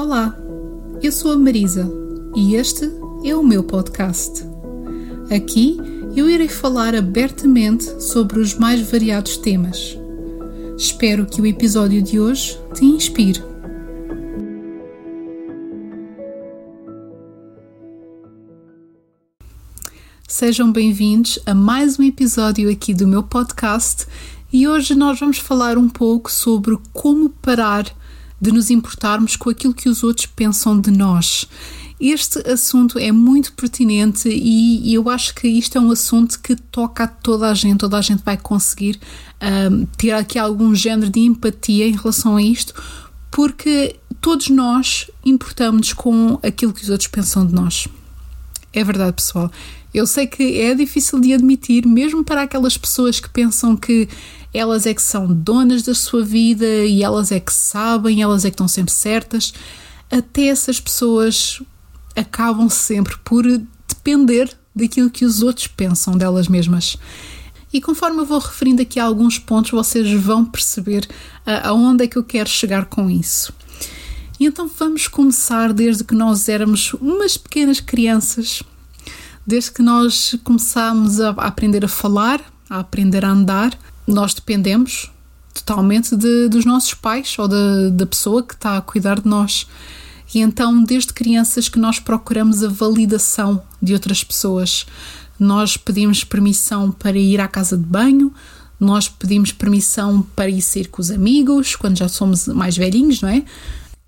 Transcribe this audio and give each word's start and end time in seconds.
Olá, 0.00 0.32
eu 1.02 1.10
sou 1.10 1.32
a 1.32 1.36
Marisa 1.36 1.90
e 2.36 2.54
este 2.54 2.88
é 3.24 3.34
o 3.34 3.42
meu 3.42 3.64
podcast. 3.64 4.44
Aqui 5.28 5.76
eu 6.14 6.30
irei 6.30 6.46
falar 6.46 6.94
abertamente 6.94 8.00
sobre 8.00 8.38
os 8.38 8.54
mais 8.54 8.80
variados 8.88 9.36
temas. 9.38 9.98
Espero 10.76 11.26
que 11.26 11.42
o 11.42 11.46
episódio 11.46 12.00
de 12.00 12.20
hoje 12.20 12.56
te 12.76 12.84
inspire. 12.84 13.42
Sejam 20.28 20.70
bem-vindos 20.70 21.40
a 21.44 21.52
mais 21.52 21.98
um 21.98 22.04
episódio 22.04 22.70
aqui 22.70 22.94
do 22.94 23.08
meu 23.08 23.24
podcast 23.24 24.06
e 24.52 24.68
hoje 24.68 24.94
nós 24.94 25.18
vamos 25.18 25.38
falar 25.38 25.76
um 25.76 25.88
pouco 25.88 26.30
sobre 26.30 26.78
como 26.92 27.30
parar 27.30 27.92
de 28.40 28.52
nos 28.52 28.70
importarmos 28.70 29.36
com 29.36 29.50
aquilo 29.50 29.74
que 29.74 29.88
os 29.88 30.02
outros 30.02 30.26
pensam 30.26 30.80
de 30.80 30.90
nós. 30.90 31.48
Este 32.00 32.38
assunto 32.48 32.96
é 32.96 33.10
muito 33.10 33.52
pertinente 33.54 34.28
e 34.28 34.94
eu 34.94 35.10
acho 35.10 35.34
que 35.34 35.48
isto 35.48 35.76
é 35.76 35.80
um 35.80 35.90
assunto 35.90 36.38
que 36.40 36.54
toca 36.54 37.04
a 37.04 37.08
toda 37.08 37.50
a 37.50 37.54
gente, 37.54 37.78
toda 37.78 37.98
a 37.98 38.02
gente 38.02 38.22
vai 38.24 38.36
conseguir 38.36 39.00
um, 39.72 39.84
ter 39.84 40.12
aqui 40.12 40.38
algum 40.38 40.72
género 40.76 41.10
de 41.10 41.18
empatia 41.18 41.88
em 41.88 41.96
relação 41.96 42.36
a 42.36 42.42
isto, 42.42 42.72
porque 43.32 43.96
todos 44.20 44.48
nós 44.48 45.10
importamos 45.24 45.92
com 45.92 46.38
aquilo 46.40 46.72
que 46.72 46.84
os 46.84 46.88
outros 46.88 47.08
pensam 47.08 47.44
de 47.44 47.52
nós. 47.52 47.88
É 48.72 48.84
verdade, 48.84 49.14
pessoal. 49.14 49.50
Eu 49.92 50.06
sei 50.06 50.28
que 50.28 50.60
é 50.60 50.74
difícil 50.76 51.18
de 51.18 51.32
admitir, 51.32 51.84
mesmo 51.84 52.22
para 52.22 52.42
aquelas 52.42 52.78
pessoas 52.78 53.18
que 53.18 53.28
pensam 53.28 53.76
que 53.76 54.08
elas 54.52 54.86
é 54.86 54.94
que 54.94 55.02
são 55.02 55.26
donas 55.26 55.82
da 55.82 55.94
sua 55.94 56.24
vida 56.24 56.66
e 56.66 57.02
elas 57.02 57.30
é 57.30 57.38
que 57.38 57.52
sabem, 57.52 58.22
elas 58.22 58.44
é 58.44 58.50
que 58.50 58.54
estão 58.54 58.68
sempre 58.68 58.92
certas. 58.92 59.52
Até 60.10 60.46
essas 60.46 60.80
pessoas 60.80 61.62
acabam 62.16 62.68
sempre 62.68 63.16
por 63.24 63.44
depender 63.86 64.56
daquilo 64.74 65.10
que 65.10 65.24
os 65.24 65.42
outros 65.42 65.66
pensam 65.66 66.16
delas 66.16 66.48
mesmas. 66.48 66.96
E 67.72 67.80
conforme 67.80 68.20
eu 68.20 68.26
vou 68.26 68.38
referindo 68.38 68.80
aqui 68.80 68.98
a 68.98 69.04
alguns 69.04 69.38
pontos, 69.38 69.70
vocês 69.70 70.10
vão 70.12 70.44
perceber 70.44 71.06
uh, 71.46 71.68
aonde 71.68 72.04
é 72.04 72.06
que 72.06 72.16
eu 72.16 72.24
quero 72.24 72.48
chegar 72.48 72.86
com 72.86 73.10
isso. 73.10 73.52
E 74.40 74.46
então 74.46 74.70
vamos 74.78 75.08
começar 75.08 75.72
desde 75.72 76.04
que 76.04 76.14
nós 76.14 76.48
éramos 76.48 76.94
umas 76.94 77.36
pequenas 77.36 77.80
crianças, 77.80 78.62
desde 79.46 79.72
que 79.72 79.82
nós 79.82 80.34
começámos 80.44 81.20
a 81.20 81.30
aprender 81.30 81.84
a 81.84 81.88
falar, 81.88 82.40
a 82.70 82.78
aprender 82.78 83.24
a 83.24 83.30
andar, 83.30 83.76
nós 84.08 84.32
dependemos 84.32 85.10
totalmente 85.52 86.16
de, 86.16 86.48
dos 86.48 86.64
nossos 86.64 86.94
pais 86.94 87.36
ou 87.38 87.46
da, 87.46 87.90
da 87.90 88.06
pessoa 88.06 88.42
que 88.42 88.54
está 88.54 88.78
a 88.78 88.80
cuidar 88.80 89.20
de 89.20 89.28
nós. 89.28 89.66
E 90.34 90.40
então, 90.40 90.82
desde 90.82 91.12
crianças 91.12 91.68
que 91.68 91.78
nós 91.78 91.98
procuramos 91.98 92.62
a 92.62 92.68
validação 92.68 93.62
de 93.80 93.92
outras 93.92 94.24
pessoas, 94.24 94.86
nós 95.38 95.76
pedimos 95.76 96.24
permissão 96.24 96.90
para 96.90 97.16
ir 97.16 97.40
à 97.40 97.48
casa 97.48 97.76
de 97.76 97.84
banho, 97.84 98.32
nós 98.80 99.08
pedimos 99.08 99.52
permissão 99.52 100.22
para 100.34 100.48
ir 100.48 100.62
sair 100.62 100.88
com 100.88 101.00
os 101.00 101.10
amigos, 101.10 101.76
quando 101.76 101.98
já 101.98 102.08
somos 102.08 102.46
mais 102.48 102.76
velhinhos, 102.76 103.20
não 103.20 103.28
é? 103.28 103.44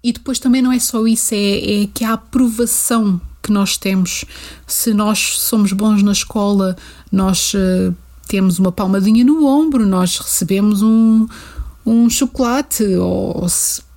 E 0.02 0.12
depois 0.12 0.38
também 0.38 0.62
não 0.62 0.72
é 0.72 0.78
só 0.78 1.06
isso, 1.06 1.34
é, 1.34 1.82
é 1.82 1.86
que 1.92 2.04
a 2.04 2.14
aprovação 2.14 3.20
que 3.42 3.52
nós 3.52 3.76
temos. 3.76 4.24
Se 4.66 4.94
nós 4.94 5.38
somos 5.38 5.72
bons 5.72 6.02
na 6.02 6.12
escola, 6.12 6.76
nós 7.10 7.52
uh, 7.54 7.94
temos 8.30 8.60
uma 8.60 8.70
palmadinha 8.70 9.24
no 9.24 9.44
ombro, 9.44 9.84
nós 9.84 10.16
recebemos 10.16 10.82
um, 10.82 11.26
um 11.84 12.08
chocolate 12.08 12.84
ou 12.94 13.44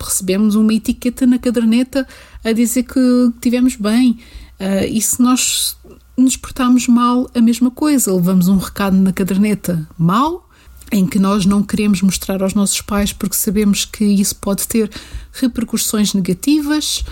recebemos 0.00 0.56
uma 0.56 0.74
etiqueta 0.74 1.24
na 1.24 1.38
caderneta 1.38 2.04
a 2.42 2.50
dizer 2.50 2.82
que 2.82 3.32
tivemos 3.40 3.76
bem. 3.76 4.18
Uh, 4.58 4.86
e 4.90 5.00
se 5.00 5.22
nós 5.22 5.76
nos 6.16 6.36
portarmos 6.36 6.88
mal, 6.88 7.30
a 7.32 7.40
mesma 7.40 7.70
coisa, 7.70 8.12
levamos 8.12 8.48
um 8.48 8.56
recado 8.56 8.96
na 8.96 9.12
caderneta 9.12 9.88
mal, 9.96 10.50
em 10.90 11.06
que 11.06 11.20
nós 11.20 11.46
não 11.46 11.62
queremos 11.62 12.02
mostrar 12.02 12.42
aos 12.42 12.54
nossos 12.54 12.80
pais 12.80 13.12
porque 13.12 13.36
sabemos 13.36 13.84
que 13.84 14.04
isso 14.04 14.34
pode 14.34 14.66
ter 14.66 14.90
repercussões 15.32 16.12
negativas. 16.12 17.04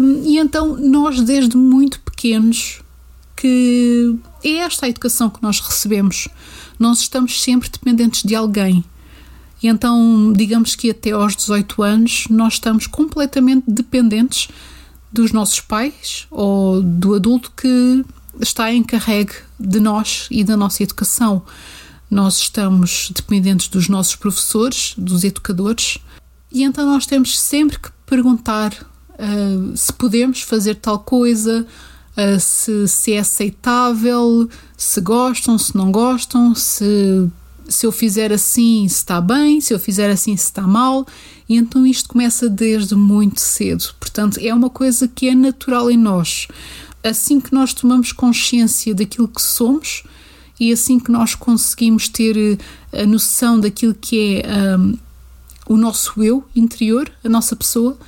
Um, 0.00 0.22
e 0.24 0.38
então 0.38 0.78
nós, 0.78 1.20
desde 1.20 1.58
muito 1.58 2.00
pequenos, 2.00 2.80
que 3.36 4.16
é 4.42 4.58
esta 4.58 4.86
a 4.86 4.88
educação 4.88 5.30
que 5.30 5.42
nós 5.42 5.60
recebemos. 5.60 6.28
Nós 6.78 7.00
estamos 7.00 7.42
sempre 7.42 7.68
dependentes 7.68 8.22
de 8.22 8.34
alguém. 8.34 8.84
E 9.62 9.68
então, 9.68 10.32
digamos 10.32 10.74
que 10.74 10.90
até 10.90 11.12
aos 11.12 11.36
18 11.36 11.82
anos, 11.82 12.24
nós 12.28 12.54
estamos 12.54 12.86
completamente 12.86 13.64
dependentes 13.68 14.48
dos 15.12 15.30
nossos 15.30 15.60
pais 15.60 16.26
ou 16.30 16.82
do 16.82 17.14
adulto 17.14 17.52
que 17.56 18.04
está 18.40 18.72
encarregue 18.72 19.34
de 19.60 19.78
nós 19.78 20.26
e 20.30 20.42
da 20.42 20.56
nossa 20.56 20.82
educação. 20.82 21.42
Nós 22.10 22.38
estamos 22.38 23.10
dependentes 23.14 23.68
dos 23.68 23.88
nossos 23.88 24.16
professores, 24.16 24.94
dos 24.96 25.22
educadores, 25.22 25.98
e 26.50 26.62
então 26.62 26.84
nós 26.84 27.06
temos 27.06 27.38
sempre 27.38 27.78
que 27.78 27.90
perguntar 28.04 28.72
uh, 29.12 29.76
se 29.76 29.92
podemos 29.92 30.42
fazer 30.42 30.74
tal 30.74 30.98
coisa, 30.98 31.66
se, 32.38 32.86
se 32.86 33.12
é 33.12 33.20
aceitável, 33.20 34.48
se 34.76 35.00
gostam, 35.00 35.56
se 35.58 35.76
não 35.76 35.90
gostam, 35.90 36.54
se, 36.54 37.28
se 37.68 37.86
eu 37.86 37.92
fizer 37.92 38.32
assim 38.32 38.86
se 38.88 38.96
está 38.96 39.20
bem, 39.20 39.60
se 39.60 39.72
eu 39.72 39.80
fizer 39.80 40.10
assim 40.10 40.36
se 40.36 40.44
está 40.44 40.62
mal. 40.62 41.06
E 41.48 41.56
então 41.56 41.86
isto 41.86 42.08
começa 42.08 42.48
desde 42.48 42.94
muito 42.94 43.40
cedo. 43.40 43.94
Portanto, 43.98 44.38
é 44.40 44.52
uma 44.54 44.70
coisa 44.70 45.08
que 45.08 45.28
é 45.28 45.34
natural 45.34 45.90
em 45.90 45.96
nós. 45.96 46.48
Assim 47.02 47.40
que 47.40 47.52
nós 47.52 47.74
tomamos 47.74 48.12
consciência 48.12 48.94
daquilo 48.94 49.28
que 49.28 49.42
somos 49.42 50.04
e 50.60 50.72
assim 50.72 51.00
que 51.00 51.10
nós 51.10 51.34
conseguimos 51.34 52.08
ter 52.08 52.36
eh, 52.92 53.02
a 53.02 53.06
noção 53.06 53.58
daquilo 53.58 53.94
que 53.94 54.42
é 54.44 54.76
um, 54.78 54.96
o 55.66 55.76
nosso 55.76 56.22
eu 56.22 56.44
interior, 56.54 57.10
a 57.24 57.28
nossa 57.28 57.56
pessoa, 57.56 57.98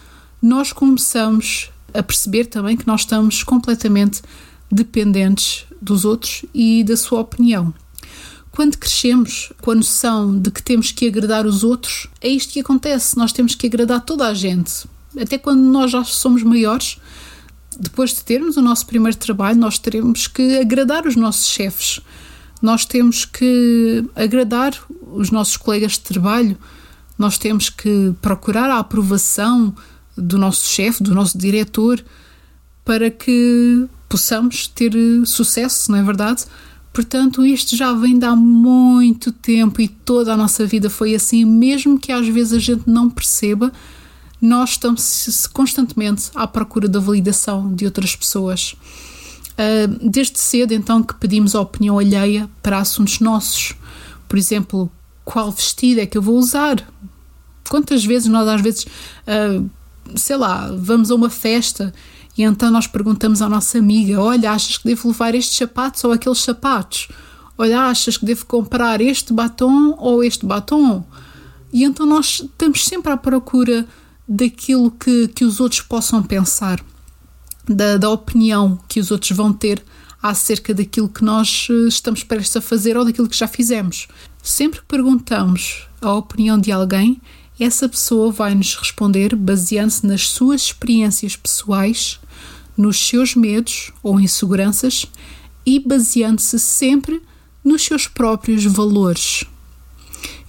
nós 0.40 0.72
começamos 0.72 1.70
a 1.94 2.02
perceber 2.02 2.46
também 2.46 2.76
que 2.76 2.86
nós 2.86 3.02
estamos 3.02 3.42
completamente 3.42 4.20
dependentes 4.70 5.64
dos 5.80 6.04
outros 6.04 6.44
e 6.52 6.82
da 6.82 6.96
sua 6.96 7.20
opinião. 7.20 7.72
Quando 8.50 8.78
crescemos 8.78 9.52
com 9.60 9.72
a 9.72 9.74
noção 9.74 10.38
de 10.38 10.50
que 10.50 10.62
temos 10.62 10.92
que 10.92 11.06
agradar 11.08 11.46
os 11.46 11.64
outros, 11.64 12.06
é 12.20 12.28
isto 12.28 12.52
que 12.52 12.60
acontece. 12.60 13.16
Nós 13.16 13.32
temos 13.32 13.54
que 13.54 13.66
agradar 13.66 14.00
toda 14.04 14.28
a 14.28 14.34
gente. 14.34 14.86
Até 15.20 15.38
quando 15.38 15.60
nós 15.60 15.90
já 15.90 16.04
somos 16.04 16.42
maiores, 16.42 16.98
depois 17.78 18.14
de 18.14 18.22
termos 18.22 18.56
o 18.56 18.62
nosso 18.62 18.86
primeiro 18.86 19.16
trabalho, 19.16 19.58
nós 19.58 19.78
teremos 19.78 20.26
que 20.26 20.58
agradar 20.58 21.06
os 21.06 21.16
nossos 21.16 21.48
chefes. 21.48 22.00
Nós 22.62 22.84
temos 22.84 23.24
que 23.24 24.04
agradar 24.14 24.72
os 25.12 25.30
nossos 25.30 25.56
colegas 25.56 25.92
de 25.92 26.00
trabalho. 26.00 26.56
Nós 27.18 27.36
temos 27.38 27.68
que 27.68 28.14
procurar 28.22 28.70
a 28.70 28.78
aprovação 28.78 29.74
do 30.16 30.38
nosso 30.38 30.66
chefe, 30.66 31.02
do 31.02 31.14
nosso 31.14 31.36
diretor, 31.36 32.04
para 32.84 33.10
que 33.10 33.86
possamos 34.08 34.66
ter 34.68 34.92
sucesso, 35.26 35.90
não 35.90 35.98
é 35.98 36.02
verdade? 36.02 36.44
Portanto, 36.92 37.44
isto 37.44 37.76
já 37.76 37.92
vem 37.92 38.18
de 38.18 38.24
há 38.24 38.36
muito 38.36 39.32
tempo 39.32 39.80
e 39.80 39.88
toda 39.88 40.32
a 40.32 40.36
nossa 40.36 40.64
vida 40.64 40.88
foi 40.88 41.14
assim, 41.14 41.44
mesmo 41.44 41.98
que 41.98 42.12
às 42.12 42.26
vezes 42.28 42.52
a 42.52 42.58
gente 42.58 42.88
não 42.88 43.10
perceba, 43.10 43.72
nós 44.40 44.70
estamos 44.70 45.48
constantemente 45.52 46.30
à 46.34 46.46
procura 46.46 46.88
da 46.88 47.00
validação 47.00 47.74
de 47.74 47.84
outras 47.84 48.14
pessoas. 48.14 48.76
Ah, 49.56 49.86
desde 50.02 50.38
cedo, 50.38 50.72
então, 50.72 51.02
que 51.02 51.14
pedimos 51.14 51.54
a 51.54 51.60
opinião 51.60 51.98
alheia 51.98 52.48
para 52.62 52.78
assuntos 52.78 53.20
nossos. 53.20 53.74
Por 54.28 54.38
exemplo, 54.38 54.90
qual 55.24 55.50
vestido 55.50 56.00
é 56.00 56.06
que 56.06 56.18
eu 56.18 56.22
vou 56.22 56.36
usar? 56.36 56.84
Quantas 57.68 58.04
vezes 58.04 58.28
nós, 58.28 58.46
às 58.48 58.60
vezes, 58.60 58.84
uh, 58.84 59.70
sei 60.16 60.36
lá, 60.36 60.70
vamos 60.76 61.10
a 61.10 61.14
uma 61.14 61.30
festa 61.30 61.92
e 62.36 62.42
então 62.42 62.70
nós 62.70 62.86
perguntamos 62.86 63.40
à 63.40 63.48
nossa 63.48 63.78
amiga: 63.78 64.20
Olha, 64.20 64.52
achas 64.52 64.78
que 64.78 64.88
devo 64.88 65.08
levar 65.08 65.34
estes 65.34 65.56
sapatos 65.56 66.02
ou 66.04 66.12
aqueles 66.12 66.38
sapatos? 66.38 67.08
Olha, 67.56 67.82
achas 67.82 68.16
que 68.16 68.26
devo 68.26 68.46
comprar 68.46 69.00
este 69.00 69.32
batom 69.32 69.94
ou 69.98 70.24
este 70.24 70.44
batom? 70.44 71.04
E 71.72 71.84
então 71.84 72.04
nós 72.04 72.40
estamos 72.40 72.84
sempre 72.84 73.12
à 73.12 73.16
procura 73.16 73.86
daquilo 74.26 74.90
que, 74.90 75.28
que 75.28 75.44
os 75.44 75.60
outros 75.60 75.80
possam 75.82 76.22
pensar, 76.22 76.80
da, 77.68 77.96
da 77.96 78.10
opinião 78.10 78.80
que 78.88 78.98
os 78.98 79.10
outros 79.10 79.30
vão 79.32 79.52
ter 79.52 79.84
acerca 80.22 80.72
daquilo 80.72 81.08
que 81.08 81.22
nós 81.22 81.68
eh, 81.70 81.88
estamos 81.88 82.24
prestes 82.24 82.56
a 82.56 82.60
fazer 82.60 82.96
ou 82.96 83.04
daquilo 83.04 83.28
que 83.28 83.36
já 83.36 83.46
fizemos. 83.46 84.08
Sempre 84.42 84.80
que 84.80 84.86
perguntamos 84.86 85.86
a 86.00 86.12
opinião 86.14 86.58
de 86.58 86.72
alguém, 86.72 87.20
essa 87.58 87.88
pessoa 87.88 88.32
vai 88.32 88.54
nos 88.54 88.74
responder 88.74 89.34
baseando-se 89.34 90.06
nas 90.06 90.28
suas 90.28 90.62
experiências 90.62 91.36
pessoais, 91.36 92.18
nos 92.76 92.98
seus 92.98 93.34
medos 93.34 93.92
ou 94.02 94.20
inseguranças 94.20 95.06
e 95.64 95.78
baseando-se 95.78 96.58
sempre 96.58 97.22
nos 97.64 97.82
seus 97.82 98.06
próprios 98.06 98.64
valores. 98.64 99.44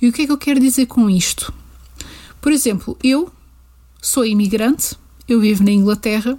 E 0.01 0.07
o 0.07 0.13
que 0.13 0.23
é 0.23 0.25
que 0.25 0.31
eu 0.31 0.37
quero 0.37 0.59
dizer 0.59 0.87
com 0.87 1.09
isto? 1.09 1.53
Por 2.41 2.51
exemplo, 2.51 2.97
eu 3.03 3.31
sou 4.01 4.25
imigrante 4.25 4.95
eu 5.27 5.39
vivo 5.39 5.63
na 5.63 5.71
Inglaterra. 5.71 6.37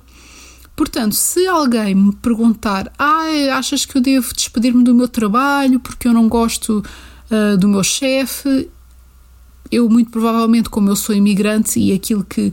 Portanto, 0.74 1.14
se 1.14 1.46
alguém 1.46 1.94
me 1.94 2.12
perguntar, 2.12 2.92
ah, 2.98 3.24
achas 3.54 3.84
que 3.84 3.96
eu 3.96 4.02
devo 4.02 4.32
despedir-me 4.34 4.84
do 4.84 4.94
meu 4.94 5.08
trabalho 5.08 5.80
porque 5.80 6.06
eu 6.06 6.12
não 6.12 6.28
gosto 6.28 6.84
uh, 7.30 7.56
do 7.56 7.66
meu 7.66 7.82
chefe, 7.82 8.68
eu 9.70 9.88
muito 9.88 10.10
provavelmente, 10.10 10.68
como 10.68 10.88
eu 10.88 10.96
sou 10.96 11.14
imigrante 11.14 11.78
e 11.78 11.92
aquilo 11.92 12.24
que, 12.24 12.52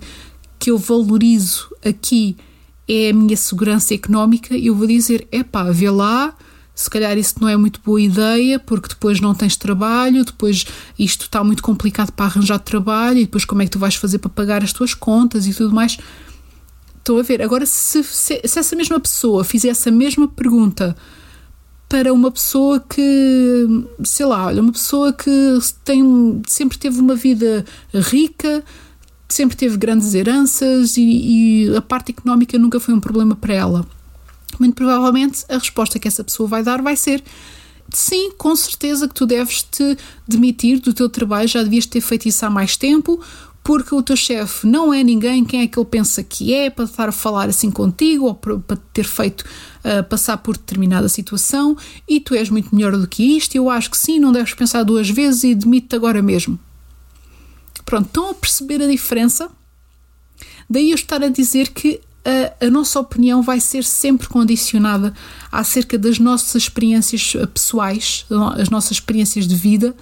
que 0.59 0.71
eu 0.71 0.77
valorizo 0.77 1.69
aqui 1.83 2.35
é 2.87 3.09
a 3.09 3.13
minha 3.13 3.37
segurança 3.37 3.93
económica, 3.93 4.57
eu 4.57 4.75
vou 4.75 4.87
dizer, 4.87 5.27
é 5.31 5.43
pá, 5.43 5.71
vê 5.71 5.89
lá, 5.89 6.35
se 6.75 6.89
calhar 6.89 7.17
isso 7.17 7.35
não 7.39 7.47
é 7.47 7.55
muito 7.55 7.79
boa 7.83 8.01
ideia, 8.01 8.59
porque 8.59 8.89
depois 8.89 9.19
não 9.19 9.33
tens 9.33 9.55
trabalho, 9.55 10.25
depois 10.25 10.65
isto 10.97 11.25
está 11.25 11.43
muito 11.43 11.61
complicado 11.61 12.11
para 12.11 12.25
arranjar 12.25 12.59
trabalho, 12.59 13.19
e 13.19 13.25
depois 13.25 13.45
como 13.45 13.61
é 13.61 13.65
que 13.65 13.71
tu 13.71 13.79
vais 13.79 13.95
fazer 13.95 14.17
para 14.17 14.29
pagar 14.29 14.63
as 14.63 14.73
tuas 14.73 14.93
contas 14.93 15.45
e 15.47 15.53
tudo 15.53 15.73
mais. 15.73 15.97
Estou 16.97 17.19
a 17.19 17.23
ver. 17.23 17.41
Agora, 17.41 17.65
se, 17.65 18.03
se, 18.03 18.41
se 18.45 18.59
essa 18.59 18.75
mesma 18.75 18.99
pessoa 18.99 19.43
fizesse 19.43 19.89
a 19.89 19.91
mesma 19.91 20.27
pergunta 20.27 20.95
para 21.93 22.11
uma 22.11 22.31
pessoa 22.31 22.79
que, 22.79 23.67
sei 24.03 24.25
lá, 24.25 24.47
olha, 24.47 24.63
uma 24.63 24.71
pessoa 24.71 25.13
que 25.13 25.29
tem, 25.83 26.41
sempre 26.47 26.75
teve 26.75 26.99
uma 26.99 27.13
vida 27.13 27.63
rica, 27.93 28.63
sempre 29.29 29.55
teve 29.55 29.77
grandes 29.77 30.15
heranças 30.15 30.97
e, 30.97 31.67
e 31.67 31.77
a 31.77 31.83
parte 31.83 32.09
económica 32.09 32.57
nunca 32.57 32.79
foi 32.79 32.95
um 32.95 32.99
problema 32.99 33.35
para 33.35 33.53
ela. 33.53 33.85
Muito 34.59 34.73
provavelmente 34.73 35.45
a 35.47 35.59
resposta 35.59 35.99
que 35.99 36.07
essa 36.07 36.23
pessoa 36.23 36.49
vai 36.49 36.63
dar 36.63 36.81
vai 36.81 36.95
ser 36.95 37.23
sim, 37.91 38.31
com 38.39 38.55
certeza 38.55 39.07
que 39.07 39.13
tu 39.13 39.27
deves 39.27 39.61
te 39.61 39.95
demitir 40.27 40.79
do 40.79 40.95
teu 40.95 41.07
trabalho, 41.07 41.47
já 41.47 41.61
devias 41.61 41.85
ter 41.85 42.01
feito 42.01 42.27
isso 42.27 42.43
há 42.43 42.49
mais 42.49 42.75
tempo, 42.75 43.21
porque 43.63 43.95
o 43.95 44.03
teu 44.03 44.17
chefe 44.17 44.67
não 44.67 44.93
é 44.93 45.01
ninguém 45.03 45.45
quem 45.45 45.61
é 45.61 45.67
que 45.67 45.79
ele 45.79 45.85
pensa 45.85 46.21
que 46.21 46.53
é 46.53 46.69
para 46.69 46.83
estar 46.83 47.07
a 47.07 47.13
falar 47.13 47.47
assim 47.47 47.71
contigo 47.71 48.25
ou 48.25 48.35
para, 48.35 48.75
ter 48.91 49.05
feito 49.05 49.41
uh, 49.41 50.03
passar 50.03 50.37
por 50.37 50.57
determinada 50.57 51.07
situação 51.07 51.77
e 52.07 52.19
tu 52.19 52.35
és 52.35 52.49
muito 52.49 52.75
melhor 52.75 52.97
do 52.97 53.07
que 53.07 53.37
isto. 53.37 53.55
Eu 53.55 53.69
acho 53.69 53.89
que 53.89 53.97
sim, 53.97 54.19
não 54.19 54.33
deves 54.33 54.53
pensar 54.53 54.83
duas 54.83 55.09
vezes 55.09 55.45
e 55.45 55.55
demite-te 55.55 55.95
agora 55.95 56.21
mesmo. 56.21 56.59
Pronto, 57.85 58.07
estão 58.07 58.29
a 58.31 58.33
perceber 58.33 58.81
a 58.81 58.87
diferença? 58.87 59.49
Daí 60.69 60.91
eu 60.91 60.95
estar 60.95 61.23
a 61.23 61.29
dizer 61.29 61.69
que 61.69 62.01
a, 62.25 62.65
a, 62.65 62.69
nossa 62.69 62.99
opinião 62.99 63.41
vai 63.41 63.59
ser 63.59 63.83
sempre 63.83 64.27
condicionada 64.27 65.13
acerca 65.51 65.97
das 65.97 66.19
nossas 66.19 66.63
experiências 66.63 67.33
pessoais, 67.53 68.25
as 68.57 68.69
nossas 68.69 68.91
experiências 68.91 69.47
de 69.47 69.55
vida, 69.55 69.95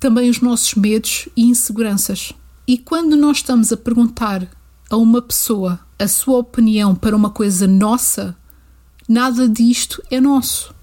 também 0.00 0.30
os 0.30 0.40
nossos 0.40 0.74
medos 0.74 1.28
e 1.36 1.44
inseguranças. 1.44 2.32
E 2.66 2.78
quando 2.78 3.14
nós 3.14 3.38
estamos 3.38 3.72
a 3.72 3.76
perguntar 3.76 4.48
a 4.88 4.96
uma 4.96 5.20
pessoa 5.20 5.78
a 5.98 6.08
sua 6.08 6.38
opinião 6.38 6.94
para 6.94 7.14
uma 7.14 7.28
coisa 7.28 7.66
nossa, 7.66 8.34
nada 9.06 9.46
disto 9.46 10.02
é 10.10 10.18
nosso. 10.18 10.74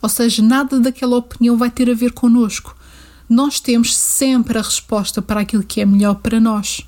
Ou 0.00 0.08
seja, 0.08 0.42
nada 0.42 0.80
daquela 0.80 1.16
opinião 1.16 1.56
vai 1.56 1.70
ter 1.70 1.90
a 1.90 1.94
ver 1.94 2.12
connosco. 2.12 2.74
Nós 3.28 3.60
temos 3.60 3.94
sempre 3.94 4.58
a 4.58 4.62
resposta 4.62 5.20
para 5.20 5.40
aquilo 5.40 5.62
que 5.62 5.80
é 5.80 5.84
melhor 5.84 6.14
para 6.14 6.40
nós. 6.40 6.86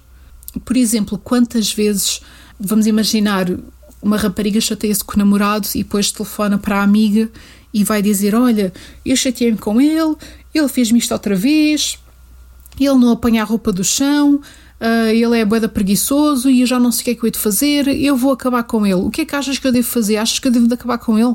Por 0.64 0.76
exemplo, 0.76 1.18
quantas 1.18 1.72
vezes 1.72 2.22
vamos 2.58 2.86
imaginar 2.86 3.46
uma 4.00 4.16
rapariga 4.16 4.60
chateia-se 4.60 5.04
com 5.04 5.16
o 5.16 5.18
namorado 5.18 5.68
e 5.74 5.82
depois 5.82 6.12
telefona 6.12 6.56
para 6.56 6.78
a 6.78 6.82
amiga 6.82 7.30
e 7.74 7.84
vai 7.84 8.00
dizer: 8.00 8.34
Olha, 8.34 8.72
eu 9.04 9.16
chateei-me 9.16 9.58
com 9.58 9.80
ele, 9.80 10.16
ele 10.54 10.68
fez-me 10.68 10.98
isto 10.98 11.12
outra 11.12 11.34
vez, 11.34 11.98
ele 12.86 12.98
não 12.98 13.12
apanha 13.12 13.42
a 13.42 13.44
roupa 13.44 13.72
do 13.72 13.84
chão, 13.84 14.36
uh, 14.36 15.08
ele 15.10 15.38
é 15.38 15.44
boeda 15.44 15.68
preguiçoso 15.68 16.50
e 16.50 16.60
eu 16.60 16.66
já 16.66 16.78
não 16.78 16.92
sei 16.92 17.02
o 17.02 17.04
que 17.04 17.10
é 17.10 17.14
que 17.14 17.20
eu 17.20 17.26
hei 17.26 17.30
de 17.32 17.38
fazer, 17.38 17.88
eu 17.88 18.16
vou 18.16 18.32
acabar 18.32 18.62
com 18.62 18.86
ele. 18.86 18.94
O 18.94 19.10
que 19.10 19.22
é 19.22 19.24
que 19.24 19.34
achas 19.34 19.58
que 19.58 19.66
eu 19.66 19.72
devo 19.72 19.86
fazer? 19.86 20.16
Achas 20.16 20.38
que 20.38 20.48
eu 20.48 20.52
devo 20.52 20.66
de 20.66 20.74
acabar 20.74 20.98
com 20.98 21.18
ele? 21.18 21.34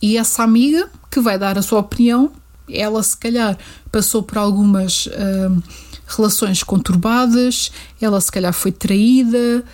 E 0.00 0.16
essa 0.16 0.42
amiga 0.42 0.90
que 1.10 1.20
vai 1.20 1.38
dar 1.38 1.56
a 1.56 1.62
sua 1.62 1.80
opinião, 1.80 2.30
ela 2.68 3.02
se 3.02 3.16
calhar 3.16 3.58
passou 3.90 4.22
por 4.22 4.38
algumas. 4.38 5.06
Uh, 5.06 5.62
relações 6.06 6.62
conturbadas, 6.62 7.72
ela 8.00 8.20
se 8.20 8.30
calhar 8.30 8.52
foi 8.52 8.72
traída, 8.72 9.64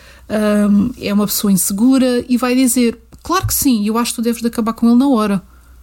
um, 0.70 0.92
é 1.00 1.12
uma 1.12 1.26
pessoa 1.26 1.52
insegura 1.52 2.24
e 2.28 2.36
vai 2.36 2.54
dizer: 2.54 2.98
Claro 3.22 3.46
que 3.46 3.54
sim, 3.54 3.86
eu 3.86 3.98
acho 3.98 4.12
que 4.12 4.16
tu 4.16 4.22
deves 4.22 4.40
de 4.40 4.48
acabar 4.48 4.72
com 4.72 4.86
ele 4.88 4.96
na 4.96 5.08
hora. 5.08 5.42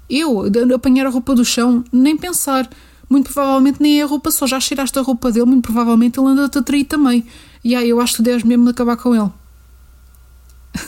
Eu, 0.09 0.43
apanhar 0.73 1.05
a 1.05 1.09
roupa 1.09 1.35
do 1.35 1.43
chão, 1.43 1.83
nem 1.91 2.15
pensar. 2.15 2.69
Muito 3.09 3.31
provavelmente 3.31 3.81
nem 3.81 3.99
é 3.99 4.03
a 4.03 4.05
roupa 4.05 4.31
só, 4.31 4.45
já 4.45 4.59
cheiraste 4.59 4.97
a 4.99 5.01
roupa 5.01 5.31
dele, 5.31 5.45
muito 5.45 5.63
provavelmente 5.63 6.19
ele 6.19 6.29
anda-te 6.29 6.57
a 6.57 6.61
trair 6.61 6.83
também. 6.85 7.25
E 7.63 7.75
aí 7.75 7.89
eu 7.89 8.01
acho 8.01 8.13
que 8.13 8.17
tu 8.17 8.23
deves 8.23 8.43
mesmo 8.43 8.67
acabar 8.69 8.97
com 8.97 9.15
ele. 9.15 9.31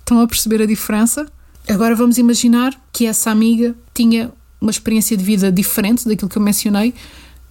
Estão 0.00 0.20
a 0.20 0.26
perceber 0.26 0.62
a 0.62 0.66
diferença? 0.66 1.26
Agora 1.68 1.94
vamos 1.94 2.16
imaginar 2.16 2.74
que 2.92 3.06
essa 3.06 3.30
amiga 3.30 3.74
tinha 3.92 4.32
uma 4.60 4.70
experiência 4.70 5.16
de 5.16 5.22
vida 5.22 5.52
diferente 5.52 6.08
daquilo 6.08 6.28
que 6.28 6.38
eu 6.38 6.42
mencionei 6.42 6.94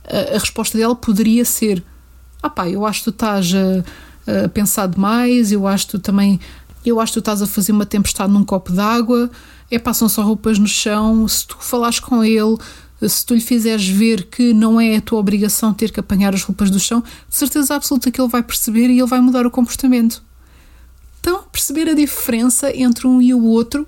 a, 0.08 0.36
a 0.36 0.40
resposta 0.40 0.78
dela 0.78 0.96
poderia 0.96 1.46
ser: 1.46 1.84
ah 2.42 2.50
pá, 2.50 2.70
eu 2.70 2.86
acho 2.86 3.00
que 3.00 3.06
tu 3.06 3.10
estás 3.12 3.52
a, 3.54 4.46
a 4.46 4.50
pensar 4.50 4.88
demais, 4.88 5.52
eu 5.52 5.68
acho 5.68 5.86
que 5.86 5.92
tu 5.92 6.00
também. 6.00 6.40
Eu 6.86 7.02
acho 7.02 7.12
que 7.12 7.16
tu 7.16 7.20
estás 7.20 7.42
a 7.42 7.48
fazer 7.48 7.74
uma 7.74 7.86
tempestade 7.86 8.32
num 8.32 8.46
copo 8.46 8.72
d'água, 8.72 9.30
é 9.70 9.78
passam 9.78 10.08
só 10.08 10.22
roupas 10.22 10.58
no 10.58 10.68
chão. 10.68 11.28
Se 11.28 11.46
tu 11.46 11.58
falares 11.60 12.00
com 12.00 12.24
ele, 12.24 12.58
se 13.06 13.26
tu 13.26 13.36
lhe 13.36 13.42
fizeres 13.42 13.88
ver 13.88 14.24
que 14.24 14.54
não 14.54 14.80
é 14.80 14.96
a 14.96 15.02
tua 15.02 15.20
obrigação 15.20 15.74
ter 15.74 15.92
que 15.92 16.00
apanhar 16.00 16.34
as 16.34 16.44
roupas 16.44 16.72
do 16.72 16.80
chão, 16.80 17.04
de 17.30 17.36
certeza 17.36 17.76
absoluta 17.76 18.10
que 18.10 18.20
ele 18.20 18.30
vai 18.30 18.42
perceber 18.42 18.90
e 18.90 19.00
ele 19.00 19.06
vai 19.06 19.20
mudar 19.20 19.46
o 19.46 19.52
comportamento. 19.52 20.24
Então, 21.20 21.44
perceber 21.52 21.90
a 21.90 21.94
diferença 21.94 22.76
entre 22.76 23.06
um 23.06 23.22
e 23.22 23.34
o 23.34 23.44
outro. 23.44 23.88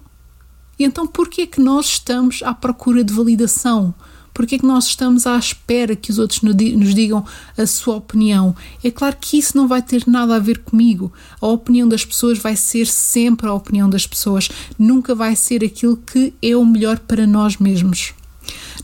E 0.78 0.84
então, 0.84 1.08
porquê 1.08 1.44
é 1.44 1.48
que 1.48 1.62
nós 1.62 1.86
estamos 1.86 2.44
à 2.44 2.54
procura 2.54 3.04
de 3.04 3.14
validação? 3.14 3.94
Porque 4.34 4.56
é 4.56 4.58
que 4.58 4.66
nós 4.66 4.86
estamos 4.86 5.28
à 5.28 5.38
espera 5.38 5.96
que 5.96 6.12
os 6.12 6.20
outros 6.20 6.42
nos 6.42 6.94
digam 6.94 7.26
a 7.58 7.66
sua 7.66 7.96
opinião? 7.96 8.56
É 8.84 8.90
claro 8.90 9.18
que 9.20 9.38
isso 9.38 9.58
não 9.58 9.68
vai 9.68 9.82
ter 9.82 10.04
nada 10.08 10.36
a 10.36 10.40
ver 10.40 10.60
comigo. 10.60 11.12
A 11.42 11.48
opinião 11.48 11.90
das 11.90 12.06
pessoas 12.06 12.38
vai 12.38 12.56
ser 12.56 12.88
sempre 12.88 13.48
a 13.48 13.54
opinião 13.54 13.90
das 13.90 14.08
pessoas, 14.08 14.50
nunca 14.78 15.14
vai 15.14 15.36
ser 15.36 15.64
aquilo 15.64 15.98
que 15.98 16.34
é 16.42 16.56
o 16.56 16.66
melhor 16.66 17.00
para 17.00 17.28
nós 17.28 17.58
mesmos. 17.58 18.14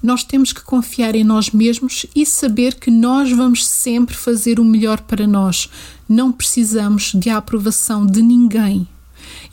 Nós 0.01 0.23
temos 0.23 0.53
que 0.53 0.61
confiar 0.61 1.15
em 1.15 1.23
nós 1.23 1.51
mesmos 1.51 2.05
e 2.15 2.25
saber 2.25 2.75
que 2.75 2.91
nós 2.91 3.31
vamos 3.31 3.65
sempre 3.65 4.15
fazer 4.15 4.59
o 4.59 4.65
melhor 4.65 5.01
para 5.01 5.25
nós. 5.25 5.69
Não 6.07 6.31
precisamos 6.31 7.11
de 7.13 7.29
aprovação 7.29 8.05
de 8.05 8.21
ninguém. 8.21 8.87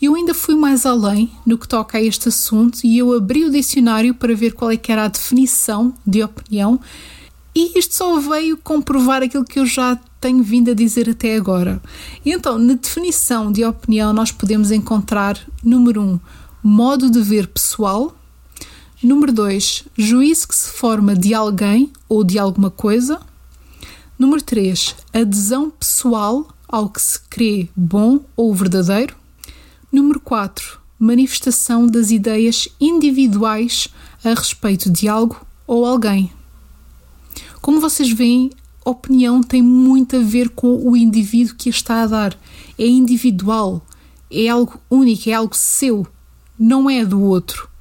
Eu 0.00 0.14
ainda 0.14 0.34
fui 0.34 0.54
mais 0.54 0.84
além 0.84 1.30
no 1.46 1.56
que 1.56 1.68
toca 1.68 1.96
a 1.96 2.02
este 2.02 2.28
assunto 2.28 2.80
e 2.84 2.98
eu 2.98 3.12
abri 3.12 3.44
o 3.44 3.50
dicionário 3.50 4.14
para 4.14 4.34
ver 4.34 4.52
qual 4.52 4.70
é 4.70 4.76
que 4.76 4.92
era 4.92 5.04
a 5.04 5.08
definição 5.08 5.94
de 6.06 6.22
opinião 6.22 6.80
e 7.54 7.78
isto 7.78 7.94
só 7.94 8.18
veio 8.18 8.56
comprovar 8.56 9.22
aquilo 9.22 9.44
que 9.44 9.58
eu 9.58 9.66
já 9.66 9.98
tenho 10.20 10.42
vindo 10.42 10.70
a 10.70 10.74
dizer 10.74 11.10
até 11.10 11.36
agora. 11.36 11.82
Então, 12.24 12.56
na 12.56 12.74
definição 12.74 13.52
de 13.52 13.64
opinião, 13.64 14.12
nós 14.12 14.32
podemos 14.32 14.70
encontrar, 14.70 15.38
número 15.62 16.00
1, 16.00 16.04
um, 16.04 16.20
modo 16.62 17.10
de 17.10 17.20
ver 17.20 17.48
pessoal. 17.48 18.16
Número 19.02 19.32
2, 19.32 19.86
juízo 19.98 20.46
que 20.46 20.54
se 20.54 20.70
forma 20.70 21.16
de 21.16 21.34
alguém 21.34 21.90
ou 22.08 22.22
de 22.22 22.38
alguma 22.38 22.70
coisa. 22.70 23.20
Número 24.16 24.40
3, 24.40 24.94
adesão 25.12 25.70
pessoal 25.70 26.46
ao 26.68 26.88
que 26.88 27.02
se 27.02 27.18
crê 27.28 27.68
bom 27.74 28.20
ou 28.36 28.54
verdadeiro. 28.54 29.16
Número 29.90 30.20
4. 30.20 30.78
Manifestação 31.00 31.84
das 31.88 32.12
ideias 32.12 32.68
individuais 32.80 33.88
a 34.24 34.34
respeito 34.34 34.88
de 34.88 35.08
algo 35.08 35.44
ou 35.66 35.84
alguém. 35.84 36.32
Como 37.60 37.80
vocês 37.80 38.12
veem, 38.12 38.52
opinião 38.84 39.42
tem 39.42 39.62
muito 39.62 40.14
a 40.14 40.20
ver 40.20 40.48
com 40.50 40.76
o 40.76 40.96
indivíduo 40.96 41.56
que 41.56 41.68
a 41.68 41.70
está 41.70 42.04
a 42.04 42.06
dar. 42.06 42.38
É 42.78 42.86
individual, 42.86 43.84
é 44.30 44.46
algo 44.46 44.80
único, 44.88 45.28
é 45.28 45.32
algo 45.32 45.56
seu, 45.56 46.06
não 46.56 46.88
é 46.88 47.04
do 47.04 47.20
outro. 47.20 47.71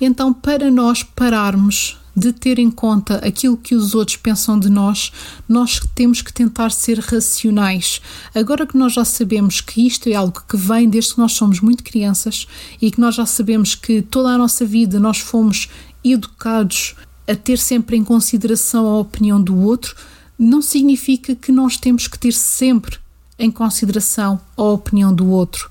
Então, 0.00 0.32
para 0.32 0.70
nós 0.70 1.02
pararmos 1.02 1.98
de 2.16 2.32
ter 2.32 2.58
em 2.58 2.70
conta 2.70 3.16
aquilo 3.16 3.56
que 3.56 3.74
os 3.74 3.94
outros 3.94 4.16
pensam 4.16 4.58
de 4.58 4.70
nós, 4.70 5.10
nós 5.48 5.80
temos 5.94 6.22
que 6.22 6.32
tentar 6.32 6.70
ser 6.70 6.98
racionais. 7.00 8.00
Agora 8.34 8.66
que 8.66 8.76
nós 8.76 8.92
já 8.92 9.04
sabemos 9.04 9.60
que 9.60 9.86
isto 9.86 10.08
é 10.08 10.14
algo 10.14 10.42
que 10.48 10.56
vem 10.56 10.88
desde 10.88 11.14
que 11.14 11.20
nós 11.20 11.32
somos 11.32 11.60
muito 11.60 11.82
crianças 11.82 12.46
e 12.80 12.90
que 12.90 13.00
nós 13.00 13.16
já 13.16 13.26
sabemos 13.26 13.74
que 13.74 14.00
toda 14.00 14.28
a 14.28 14.38
nossa 14.38 14.64
vida 14.64 15.00
nós 15.00 15.18
fomos 15.18 15.68
educados 16.04 16.94
a 17.26 17.34
ter 17.34 17.58
sempre 17.58 17.96
em 17.96 18.04
consideração 18.04 18.86
a 18.86 18.98
opinião 18.98 19.42
do 19.42 19.58
outro, 19.58 19.96
não 20.38 20.60
significa 20.60 21.34
que 21.34 21.50
nós 21.50 21.76
temos 21.76 22.06
que 22.06 22.18
ter 22.18 22.32
sempre 22.32 22.98
em 23.38 23.50
consideração 23.50 24.40
a 24.56 24.62
opinião 24.62 25.12
do 25.12 25.28
outro. 25.28 25.70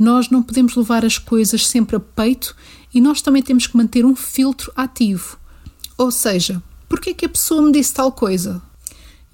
Nós 0.00 0.30
não 0.30 0.42
podemos 0.42 0.74
levar 0.74 1.04
as 1.04 1.18
coisas 1.18 1.66
sempre 1.66 1.94
a 1.94 2.00
peito 2.00 2.56
e 2.94 3.02
nós 3.02 3.20
também 3.20 3.42
temos 3.42 3.66
que 3.66 3.76
manter 3.76 4.06
um 4.06 4.16
filtro 4.16 4.72
ativo. 4.74 5.36
Ou 5.98 6.10
seja, 6.10 6.62
porque 6.88 7.10
é 7.10 7.14
que 7.14 7.26
a 7.26 7.28
pessoa 7.28 7.60
me 7.60 7.70
disse 7.70 7.92
tal 7.92 8.10
coisa? 8.10 8.62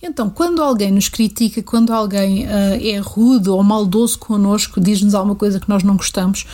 Então, 0.02 0.28
quando 0.28 0.60
alguém 0.60 0.90
nos 0.90 1.08
critica, 1.08 1.62
quando 1.62 1.92
alguém 1.92 2.46
uh, 2.46 2.48
é 2.82 2.98
rude 2.98 3.48
ou 3.48 3.62
maldoso 3.62 4.18
connosco, 4.18 4.80
diz-nos 4.80 5.14
alguma 5.14 5.36
coisa 5.36 5.60
que 5.60 5.68
nós 5.68 5.84
não 5.84 5.96
gostamos, 5.96 6.44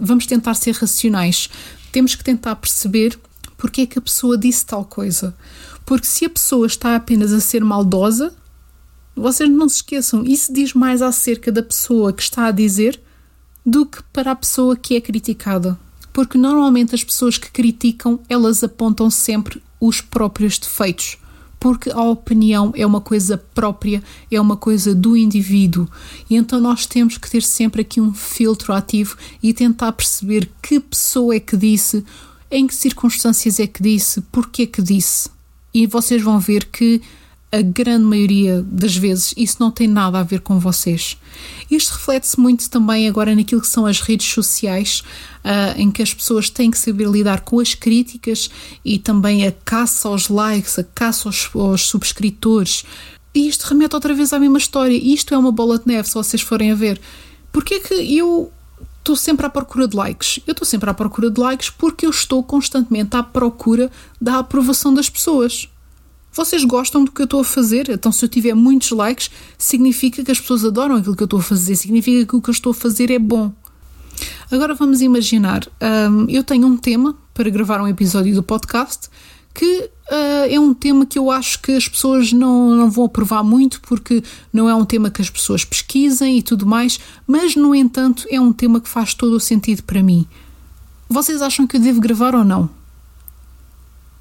vamos 0.00 0.24
tentar 0.24 0.54
ser 0.54 0.74
racionais. 0.74 1.50
Temos 1.92 2.14
que 2.14 2.24
tentar 2.24 2.56
perceber 2.56 3.18
porque 3.58 3.82
é 3.82 3.86
que 3.86 3.98
a 3.98 4.02
pessoa 4.02 4.38
disse 4.38 4.64
tal 4.64 4.82
coisa. 4.82 5.36
Porque 5.84 6.06
se 6.06 6.24
a 6.24 6.30
pessoa 6.30 6.66
está 6.66 6.96
apenas 6.96 7.34
a 7.34 7.40
ser 7.40 7.62
maldosa, 7.62 8.34
vocês 9.14 9.50
não 9.50 9.68
se 9.68 9.76
esqueçam, 9.76 10.24
isso 10.24 10.50
diz 10.54 10.72
mais 10.72 11.02
acerca 11.02 11.52
da 11.52 11.62
pessoa 11.62 12.14
que 12.14 12.22
está 12.22 12.46
a 12.46 12.50
dizer 12.50 12.98
do 13.64 13.86
que 13.86 14.02
para 14.12 14.32
a 14.32 14.36
pessoa 14.36 14.76
que 14.76 14.96
é 14.96 15.00
criticada. 15.00 15.78
Porque 16.12 16.36
normalmente 16.36 16.94
as 16.94 17.02
pessoas 17.02 17.38
que 17.38 17.50
criticam, 17.50 18.20
elas 18.28 18.62
apontam 18.62 19.10
sempre 19.10 19.62
os 19.80 20.00
próprios 20.00 20.58
defeitos 20.58 21.16
porque 21.62 21.92
a 21.92 22.02
opinião 22.02 22.72
é 22.74 22.84
uma 22.84 23.00
coisa 23.00 23.38
própria, 23.38 24.02
é 24.28 24.40
uma 24.40 24.56
coisa 24.56 24.92
do 24.92 25.16
indivíduo. 25.16 25.88
E 26.28 26.34
então 26.34 26.58
nós 26.58 26.86
temos 26.86 27.16
que 27.16 27.30
ter 27.30 27.40
sempre 27.40 27.82
aqui 27.82 28.00
um 28.00 28.12
filtro 28.12 28.72
ativo 28.72 29.16
e 29.40 29.54
tentar 29.54 29.92
perceber 29.92 30.50
que 30.60 30.80
pessoa 30.80 31.36
é 31.36 31.38
que 31.38 31.56
disse, 31.56 32.04
em 32.50 32.66
que 32.66 32.74
circunstâncias 32.74 33.60
é 33.60 33.68
que 33.68 33.80
disse, 33.80 34.20
porquê 34.22 34.66
que 34.66 34.82
disse. 34.82 35.30
E 35.72 35.86
vocês 35.86 36.20
vão 36.20 36.40
ver 36.40 36.64
que 36.64 37.00
a 37.52 37.60
grande 37.60 38.04
maioria 38.04 38.64
das 38.66 38.96
vezes 38.96 39.34
isso 39.36 39.58
não 39.60 39.70
tem 39.70 39.86
nada 39.86 40.18
a 40.18 40.22
ver 40.22 40.40
com 40.40 40.58
vocês. 40.58 41.18
Isto 41.70 41.92
reflete-se 41.92 42.40
muito 42.40 42.68
também 42.70 43.06
agora 43.06 43.34
naquilo 43.34 43.60
que 43.60 43.68
são 43.68 43.84
as 43.84 44.00
redes 44.00 44.26
sociais, 44.26 45.02
uh, 45.44 45.78
em 45.78 45.90
que 45.90 46.00
as 46.00 46.14
pessoas 46.14 46.48
têm 46.48 46.70
que 46.70 46.78
saber 46.78 47.06
lidar 47.06 47.42
com 47.42 47.60
as 47.60 47.74
críticas 47.74 48.50
e 48.82 48.98
também 48.98 49.46
a 49.46 49.52
caça 49.52 50.08
aos 50.08 50.28
likes, 50.28 50.78
a 50.78 50.84
caça 50.84 51.28
aos, 51.28 51.50
aos 51.54 51.82
subscritores. 51.82 52.84
E 53.34 53.48
isto 53.48 53.64
remete 53.64 53.94
outra 53.94 54.14
vez 54.14 54.32
à 54.32 54.38
mesma 54.38 54.58
história. 54.58 54.96
Isto 54.96 55.34
é 55.34 55.38
uma 55.38 55.52
bola 55.52 55.78
de 55.78 55.86
neve, 55.86 56.08
se 56.08 56.14
vocês 56.14 56.40
forem 56.40 56.72
a 56.72 56.74
ver. 56.74 56.98
Porque 57.52 57.74
é 57.74 57.80
que 57.80 58.16
eu 58.16 58.50
estou 58.98 59.14
sempre 59.14 59.44
à 59.44 59.50
procura 59.50 59.86
de 59.86 59.94
likes? 59.94 60.40
Eu 60.46 60.52
estou 60.52 60.66
sempre 60.66 60.88
à 60.88 60.94
procura 60.94 61.30
de 61.30 61.38
likes 61.38 61.68
porque 61.68 62.06
eu 62.06 62.10
estou 62.10 62.42
constantemente 62.42 63.14
à 63.14 63.22
procura 63.22 63.90
da 64.18 64.38
aprovação 64.38 64.94
das 64.94 65.10
pessoas. 65.10 65.68
Vocês 66.32 66.64
gostam 66.64 67.04
do 67.04 67.10
que 67.12 67.20
eu 67.20 67.24
estou 67.24 67.40
a 67.40 67.44
fazer? 67.44 67.90
Então, 67.90 68.10
se 68.10 68.24
eu 68.24 68.28
tiver 68.28 68.54
muitos 68.54 68.90
likes, 68.90 69.30
significa 69.58 70.24
que 70.24 70.30
as 70.30 70.40
pessoas 70.40 70.64
adoram 70.64 70.96
aquilo 70.96 71.14
que 71.14 71.22
eu 71.22 71.26
estou 71.26 71.40
a 71.40 71.42
fazer, 71.42 71.76
significa 71.76 72.26
que 72.26 72.36
o 72.36 72.40
que 72.40 72.48
eu 72.48 72.52
estou 72.52 72.70
a 72.70 72.74
fazer 72.74 73.10
é 73.10 73.18
bom. 73.18 73.52
Agora 74.50 74.74
vamos 74.74 75.00
imaginar, 75.02 75.66
um, 76.10 76.28
eu 76.28 76.44
tenho 76.44 76.66
um 76.66 76.76
tema 76.76 77.16
para 77.34 77.48
gravar 77.50 77.80
um 77.80 77.88
episódio 77.88 78.34
do 78.34 78.42
podcast 78.42 79.08
que 79.54 79.90
uh, 80.10 80.48
é 80.48 80.58
um 80.58 80.72
tema 80.72 81.04
que 81.04 81.18
eu 81.18 81.30
acho 81.30 81.60
que 81.60 81.72
as 81.72 81.86
pessoas 81.86 82.32
não, 82.32 82.74
não 82.74 82.90
vão 82.90 83.04
aprovar 83.04 83.42
muito 83.42 83.80
porque 83.82 84.22
não 84.52 84.68
é 84.68 84.74
um 84.74 84.84
tema 84.84 85.10
que 85.10 85.20
as 85.20 85.28
pessoas 85.28 85.64
pesquisem 85.64 86.38
e 86.38 86.42
tudo 86.42 86.66
mais, 86.66 86.98
mas 87.26 87.54
no 87.54 87.74
entanto 87.74 88.26
é 88.30 88.40
um 88.40 88.52
tema 88.52 88.80
que 88.80 88.88
faz 88.88 89.12
todo 89.14 89.34
o 89.34 89.40
sentido 89.40 89.82
para 89.82 90.02
mim. 90.02 90.26
Vocês 91.08 91.42
acham 91.42 91.66
que 91.66 91.76
eu 91.76 91.80
devo 91.80 92.00
gravar 92.00 92.34
ou 92.34 92.44
não? 92.44 92.81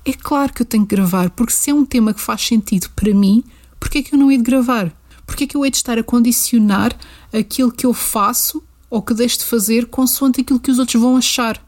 É 0.04 0.14
claro 0.14 0.52
que 0.52 0.64
eu 0.64 0.66
tenho 0.66 0.86
que 0.86 0.96
gravar, 0.96 1.30
porque 1.30 1.54
se 1.54 1.70
é 1.70 1.74
um 1.74 1.86
tema 1.86 2.12
que 2.12 2.20
faz 2.20 2.42
sentido 2.42 2.90
para 2.96 3.14
mim, 3.14 3.44
porquê 3.80 4.00
é 4.00 4.02
que 4.02 4.16
eu 4.16 4.20
não 4.20 4.32
hei 4.32 4.38
de 4.38 4.44
gravar? 4.44 4.92
Porquê 5.28 5.44
é 5.44 5.48
que 5.48 5.56
eu 5.56 5.64
hei 5.64 5.70
de 5.70 5.78
estar 5.78 5.98
a 5.98 6.04
condicionar 6.04 6.98
aquilo 7.32 7.72
que 7.72 7.86
eu 7.86 7.94
faço 7.94 8.64
ou 8.90 9.02
que 9.02 9.14
deixo 9.14 9.40
de 9.40 9.46
fazer 9.46 9.86
consoante 9.86 10.42
aquilo 10.42 10.60
que 10.60 10.72
os 10.72 10.80
outros 10.80 11.00
vão 11.00 11.18
achar? 11.18 11.64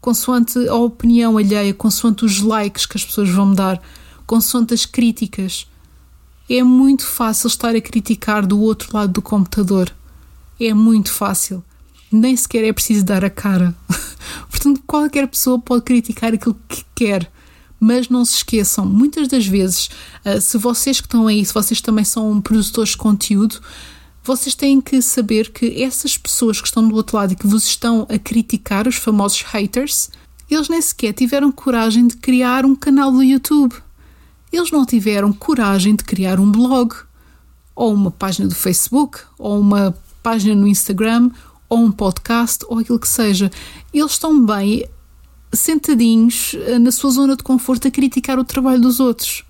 Consoante 0.00 0.58
a 0.66 0.74
opinião 0.74 1.38
alheia, 1.38 1.72
consoante 1.72 2.24
os 2.24 2.40
likes 2.40 2.84
que 2.84 2.96
as 2.96 3.04
pessoas 3.04 3.30
vão 3.30 3.46
me 3.46 3.54
dar, 3.54 3.80
consoante 4.26 4.74
as 4.74 4.84
críticas. 4.84 5.68
É 6.50 6.64
muito 6.64 7.06
fácil 7.06 7.46
estar 7.46 7.76
a 7.76 7.80
criticar 7.80 8.44
do 8.44 8.60
outro 8.60 8.90
lado 8.92 9.12
do 9.12 9.22
computador. 9.22 9.94
É 10.58 10.74
muito 10.74 11.12
fácil. 11.12 11.64
Nem 12.10 12.36
sequer 12.36 12.64
é 12.64 12.72
preciso 12.72 13.04
dar 13.04 13.24
a 13.24 13.30
cara. 13.30 13.72
Portanto, 14.50 14.82
qualquer 14.84 15.28
pessoa 15.28 15.60
pode 15.60 15.84
criticar 15.84 16.34
aquilo 16.34 16.58
que 16.68 16.84
quer 16.92 17.30
mas 17.84 18.08
não 18.08 18.24
se 18.24 18.36
esqueçam, 18.36 18.86
muitas 18.86 19.26
das 19.26 19.44
vezes, 19.44 19.90
uh, 20.24 20.40
se 20.40 20.56
vocês 20.56 21.00
que 21.00 21.08
estão 21.08 21.26
aí, 21.26 21.44
se 21.44 21.52
vocês 21.52 21.80
também 21.80 22.04
são 22.04 22.40
produtores 22.40 22.90
de 22.90 22.96
conteúdo, 22.96 23.60
vocês 24.22 24.54
têm 24.54 24.80
que 24.80 25.02
saber 25.02 25.50
que 25.50 25.82
essas 25.82 26.16
pessoas 26.16 26.60
que 26.60 26.68
estão 26.68 26.86
do 26.86 26.94
outro 26.94 27.16
lado 27.16 27.32
e 27.32 27.36
que 27.36 27.44
vos 27.44 27.66
estão 27.66 28.06
a 28.08 28.16
criticar, 28.20 28.86
os 28.86 28.94
famosos 28.94 29.42
haters, 29.42 30.10
eles 30.48 30.68
nem 30.68 30.80
sequer 30.80 31.12
tiveram 31.12 31.50
coragem 31.50 32.06
de 32.06 32.16
criar 32.18 32.64
um 32.64 32.76
canal 32.76 33.10
do 33.10 33.20
YouTube. 33.20 33.74
Eles 34.52 34.70
não 34.70 34.86
tiveram 34.86 35.32
coragem 35.32 35.96
de 35.96 36.04
criar 36.04 36.38
um 36.38 36.52
blog, 36.52 36.94
ou 37.74 37.92
uma 37.92 38.12
página 38.12 38.46
do 38.46 38.54
Facebook, 38.54 39.18
ou 39.36 39.58
uma 39.58 39.92
página 40.22 40.54
no 40.54 40.68
Instagram, 40.68 41.32
ou 41.68 41.80
um 41.80 41.90
podcast, 41.90 42.64
ou 42.68 42.78
aquilo 42.78 43.00
que 43.00 43.08
seja. 43.08 43.50
Eles 43.92 44.12
estão 44.12 44.46
bem 44.46 44.84
sentadinhos 45.52 46.54
eh, 46.54 46.78
na 46.78 46.90
sua 46.90 47.10
zona 47.10 47.36
de 47.36 47.42
conforto 47.42 47.88
a 47.88 47.90
criticar 47.90 48.38
o 48.38 48.44
trabalho 48.44 48.80
dos 48.80 49.00
outros. 49.00 49.44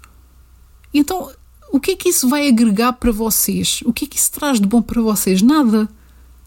Então, 0.92 1.30
o 1.70 1.80
que 1.80 1.92
é 1.92 1.96
que 1.96 2.08
isso 2.08 2.28
vai 2.28 2.48
agregar 2.48 2.92
para 2.94 3.12
vocês? 3.12 3.80
O 3.84 3.92
que 3.92 4.04
é 4.04 4.08
que 4.08 4.18
isso 4.18 4.32
traz 4.32 4.60
de 4.60 4.66
bom 4.66 4.82
para 4.82 5.00
vocês? 5.00 5.40
Nada. 5.40 5.88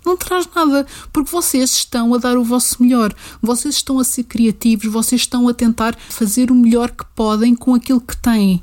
Não 0.05 0.15
traz 0.15 0.47
nada, 0.55 0.85
porque 1.12 1.31
vocês 1.31 1.71
estão 1.71 2.13
a 2.13 2.19
dar 2.19 2.38
o 2.38 2.43
vosso 2.43 2.83
melhor, 2.83 3.12
vocês 3.41 3.74
estão 3.74 3.97
a 3.97 4.03
ser 4.03 4.24
criativos, 4.25 4.85
vocês 4.85 5.21
estão 5.21 5.47
a 5.47 5.53
tentar 5.53 5.97
fazer 5.97 6.51
o 6.51 6.55
melhor 6.55 6.91
que 6.91 7.03
podem 7.15 7.55
com 7.55 7.74
aquilo 7.74 8.00
que 8.00 8.15
têm. 8.15 8.62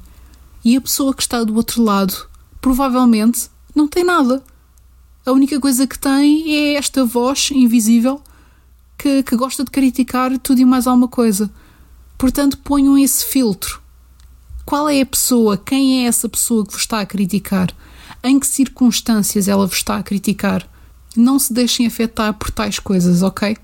E 0.65 0.77
a 0.77 0.81
pessoa 0.81 1.13
que 1.13 1.23
está 1.23 1.43
do 1.43 1.57
outro 1.57 1.83
lado 1.83 2.29
provavelmente 2.61 3.51
não 3.75 3.89
tem 3.89 4.05
nada. 4.05 4.41
A 5.27 5.33
única 5.33 5.59
coisa 5.59 5.85
que 5.85 5.99
tem 5.99 6.55
é 6.55 6.75
esta 6.75 7.05
voz 7.05 7.51
invisível 7.51 8.23
que, 9.03 9.25
que 9.25 9.35
gosta 9.35 9.65
de 9.65 9.71
criticar 9.73 10.39
tudo 10.39 10.61
e 10.61 10.65
mais 10.65 10.87
alguma 10.87 11.09
coisa. 11.09 11.51
Portanto, 12.17 12.57
ponham 12.59 12.97
esse 12.97 13.27
filtro. 13.27 13.83
Qual 14.65 14.89
é 14.89 15.01
a 15.01 15.07
pessoa? 15.07 15.57
Quem 15.59 16.05
é 16.05 16.07
essa 16.07 16.29
pessoa 16.29 16.65
que 16.65 16.73
vos 16.73 16.83
está 16.83 17.01
a 17.01 17.07
criticar? 17.07 17.75
Em 18.23 18.39
que 18.39 18.47
circunstâncias 18.47 19.49
ela 19.49 19.67
vos 19.67 19.79
está 19.79 19.97
a 19.97 20.03
criticar? 20.05 20.65
Não 21.17 21.37
se 21.37 21.53
deixem 21.53 21.85
afetar 21.85 22.33
por 22.35 22.53
tais 22.53 22.79
coisas, 22.79 23.23
ok? 23.23 23.57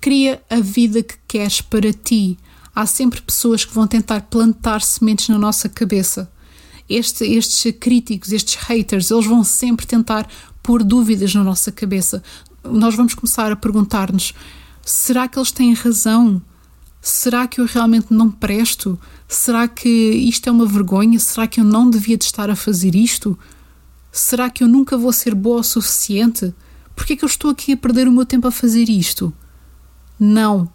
Cria 0.00 0.42
a 0.48 0.58
vida 0.58 1.02
que 1.02 1.16
queres 1.28 1.60
para 1.60 1.92
ti. 1.92 2.38
Há 2.74 2.86
sempre 2.86 3.20
pessoas 3.20 3.66
que 3.66 3.74
vão 3.74 3.86
tentar 3.86 4.22
plantar 4.22 4.80
sementes 4.80 5.28
na 5.28 5.38
nossa 5.38 5.68
cabeça. 5.68 6.32
Este, 6.88 7.24
estes 7.26 7.74
críticos, 7.78 8.32
estes 8.32 8.54
haters, 8.54 9.10
eles 9.10 9.26
vão 9.26 9.44
sempre 9.44 9.86
tentar 9.86 10.26
pôr 10.62 10.82
dúvidas 10.82 11.34
na 11.34 11.44
nossa 11.44 11.70
cabeça. 11.70 12.22
Nós 12.64 12.94
vamos 12.94 13.12
começar 13.12 13.52
a 13.52 13.56
perguntar-nos: 13.56 14.32
Será 14.88 15.28
que 15.28 15.38
eles 15.38 15.52
têm 15.52 15.74
razão? 15.74 16.40
Será 16.98 17.46
que 17.46 17.60
eu 17.60 17.66
realmente 17.66 18.06
não 18.10 18.30
presto? 18.30 18.98
Será 19.28 19.68
que 19.68 19.86
isto 19.86 20.48
é 20.48 20.50
uma 20.50 20.64
vergonha? 20.64 21.20
Será 21.20 21.46
que 21.46 21.60
eu 21.60 21.64
não 21.64 21.90
devia 21.90 22.16
de 22.16 22.24
estar 22.24 22.48
a 22.48 22.56
fazer 22.56 22.94
isto? 22.94 23.38
Será 24.10 24.48
que 24.48 24.64
eu 24.64 24.66
nunca 24.66 24.96
vou 24.96 25.12
ser 25.12 25.34
boa 25.34 25.60
o 25.60 25.62
suficiente? 25.62 26.54
Por 26.96 27.04
que 27.04 27.12
é 27.12 27.16
que 27.16 27.22
eu 27.22 27.26
estou 27.26 27.50
aqui 27.50 27.72
a 27.72 27.76
perder 27.76 28.08
o 28.08 28.12
meu 28.12 28.24
tempo 28.24 28.48
a 28.48 28.50
fazer 28.50 28.88
isto? 28.88 29.30
Não. 30.18 30.72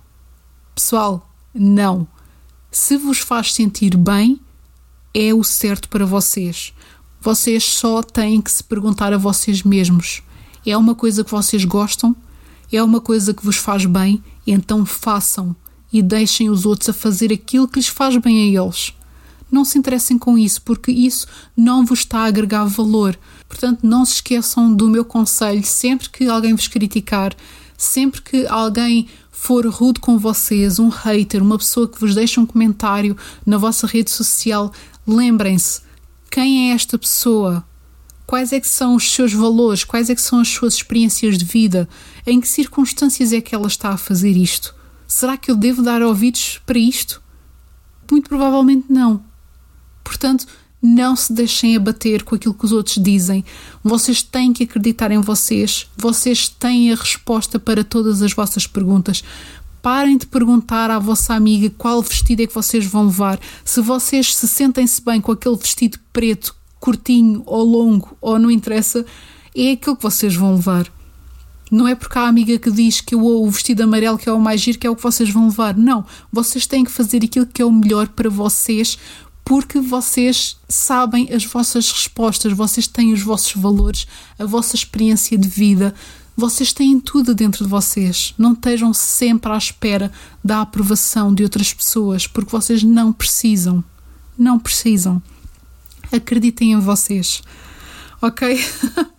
Pessoal, 0.75 1.27
não. 1.51 2.07
Se 2.69 2.97
vos 2.97 3.17
faz 3.17 3.51
sentir 3.51 3.97
bem, 3.97 4.39
é 5.11 5.33
o 5.33 5.43
certo 5.43 5.89
para 5.89 6.05
vocês. 6.05 6.71
Vocês 7.19 7.63
só 7.63 8.03
têm 8.03 8.39
que 8.43 8.51
se 8.51 8.63
perguntar 8.63 9.11
a 9.11 9.17
vocês 9.17 9.63
mesmos: 9.63 10.21
é 10.63 10.77
uma 10.77 10.93
coisa 10.93 11.23
que 11.23 11.31
vocês 11.31 11.65
gostam? 11.65 12.15
É 12.77 12.83
uma 12.83 13.01
coisa 13.01 13.33
que 13.33 13.43
vos 13.43 13.57
faz 13.57 13.85
bem, 13.85 14.23
então 14.45 14.85
façam 14.85 15.55
e 15.91 16.01
deixem 16.01 16.49
os 16.49 16.65
outros 16.65 16.89
a 16.89 16.93
fazer 16.93 17.31
aquilo 17.31 17.67
que 17.67 17.79
lhes 17.79 17.87
faz 17.87 18.17
bem 18.17 18.57
a 18.57 18.63
eles. 18.63 18.93
Não 19.51 19.63
se 19.63 19.77
interessem 19.77 20.17
com 20.17 20.37
isso, 20.37 20.61
porque 20.63 20.91
isso 20.91 21.27
não 21.55 21.85
vos 21.85 21.99
está 21.99 22.21
a 22.21 22.25
agregar 22.25 22.65
valor. 22.65 23.17
Portanto, 23.47 23.85
não 23.85 24.03
se 24.03 24.13
esqueçam 24.13 24.73
do 24.73 24.89
meu 24.89 25.05
conselho 25.05 25.63
sempre 25.63 26.09
que 26.09 26.27
alguém 26.27 26.55
vos 26.55 26.67
criticar, 26.67 27.35
sempre 27.77 28.21
que 28.21 28.47
alguém 28.47 29.07
for 29.31 29.67
rude 29.67 29.99
com 29.99 30.17
vocês, 30.17 30.79
um 30.79 30.89
hater, 30.89 31.43
uma 31.43 31.57
pessoa 31.57 31.87
que 31.87 31.99
vos 31.99 32.15
deixa 32.15 32.41
um 32.41 32.45
comentário 32.45 33.15
na 33.45 33.57
vossa 33.57 33.85
rede 33.85 34.09
social, 34.09 34.71
lembrem-se 35.05 35.81
quem 36.31 36.71
é 36.71 36.73
esta 36.73 36.97
pessoa? 36.97 37.63
Quais 38.25 38.51
é 38.53 38.59
que 38.59 38.67
são 38.67 38.95
os 38.95 39.11
seus 39.11 39.33
valores? 39.33 39.83
Quais 39.83 40.09
é 40.09 40.15
que 40.15 40.21
são 40.21 40.39
as 40.39 40.47
suas 40.47 40.73
experiências 40.73 41.37
de 41.37 41.45
vida? 41.45 41.87
Em 42.25 42.39
que 42.39 42.47
circunstâncias 42.47 43.33
é 43.33 43.41
que 43.41 43.53
ela 43.53 43.67
está 43.67 43.89
a 43.89 43.97
fazer 43.97 44.31
isto? 44.37 44.73
Será 45.07 45.37
que 45.37 45.51
eu 45.51 45.55
devo 45.55 45.81
dar 45.81 46.01
ouvidos 46.01 46.61
para 46.65 46.79
isto? 46.79 47.21
Muito 48.09 48.29
provavelmente 48.29 48.85
não. 48.89 49.23
Portanto, 50.03 50.45
não 50.81 51.15
se 51.15 51.31
deixem 51.31 51.75
abater 51.75 52.23
com 52.23 52.35
aquilo 52.35 52.53
que 52.53 52.65
os 52.65 52.71
outros 52.71 53.01
dizem. 53.01 53.43
Vocês 53.83 54.21
têm 54.21 54.51
que 54.51 54.63
acreditar 54.63 55.11
em 55.11 55.21
vocês. 55.21 55.87
Vocês 55.95 56.49
têm 56.49 56.91
a 56.91 56.95
resposta 56.95 57.57
para 57.57 57.83
todas 57.83 58.21
as 58.21 58.33
vossas 58.33 58.67
perguntas. 58.67 59.23
Parem 59.81 60.17
de 60.17 60.25
perguntar 60.25 60.91
à 60.91 60.99
vossa 60.99 61.33
amiga 61.33 61.69
qual 61.77 62.01
vestido 62.01 62.41
é 62.41 62.47
que 62.47 62.53
vocês 62.53 62.85
vão 62.85 63.05
levar. 63.05 63.39
Se 63.63 63.81
vocês 63.81 64.35
se 64.35 64.47
sentem-se 64.47 65.01
bem 65.01 65.21
com 65.21 65.31
aquele 65.31 65.55
vestido 65.57 65.99
preto 66.11 66.55
curtinho 66.79 67.43
ou 67.45 67.63
longo 67.63 68.17
ou 68.19 68.37
não 68.37 68.51
interessa, 68.51 69.05
é 69.55 69.71
aquilo 69.71 69.95
que 69.95 70.03
vocês 70.03 70.35
vão 70.35 70.55
levar. 70.55 70.91
Não 71.73 71.87
é 71.87 71.95
porque 71.95 72.19
a 72.19 72.27
amiga 72.27 72.59
que 72.59 72.69
diz 72.69 73.01
que 73.01 73.15
o 73.15 73.49
vestido 73.49 73.81
amarelo 73.81 74.15
que 74.15 74.29
é 74.29 74.31
o 74.31 74.39
mais 74.39 74.61
giro 74.61 74.77
que 74.77 74.85
é 74.85 74.89
o 74.91 74.95
que 74.95 75.01
vocês 75.01 75.31
vão 75.31 75.45
levar. 75.45 75.75
Não. 75.75 76.05
Vocês 76.31 76.67
têm 76.67 76.83
que 76.83 76.91
fazer 76.91 77.23
aquilo 77.23 77.47
que 77.47 77.63
é 77.63 77.65
o 77.65 77.71
melhor 77.71 78.09
para 78.09 78.29
vocês 78.29 78.95
porque 79.43 79.79
vocês 79.79 80.55
sabem 80.69 81.33
as 81.33 81.43
vossas 81.43 81.91
respostas, 81.91 82.53
vocês 82.53 82.85
têm 82.85 83.11
os 83.11 83.23
vossos 83.23 83.59
valores, 83.59 84.05
a 84.37 84.45
vossa 84.45 84.75
experiência 84.75 85.35
de 85.35 85.49
vida. 85.49 85.95
Vocês 86.37 86.71
têm 86.73 86.99
tudo 86.99 87.33
dentro 87.33 87.63
de 87.63 87.69
vocês. 87.71 88.35
Não 88.37 88.53
estejam 88.53 88.93
sempre 88.93 89.51
à 89.51 89.57
espera 89.57 90.11
da 90.43 90.61
aprovação 90.61 91.33
de 91.33 91.41
outras 91.41 91.73
pessoas, 91.73 92.27
porque 92.27 92.51
vocês 92.51 92.83
não 92.83 93.11
precisam. 93.11 93.83
Não 94.37 94.59
precisam. 94.59 95.19
Acreditem 96.11 96.73
em 96.73 96.79
vocês. 96.79 97.41
Ok? 98.23 98.57